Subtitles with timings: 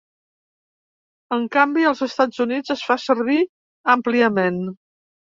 [1.35, 3.37] En canvi, als Estats Units es fa servir
[3.95, 4.59] àmpliament.